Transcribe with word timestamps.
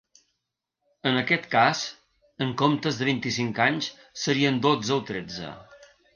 En 1.09 1.19
aquest 1.19 1.45
cas, 1.51 1.81
en 2.47 2.55
comptes 2.63 2.99
de 3.03 3.09
vint-i-cinc 3.11 3.63
anys, 3.67 3.93
serien 4.25 4.61
dotze 4.67 4.99
o 4.99 5.01
tretze. 5.13 5.55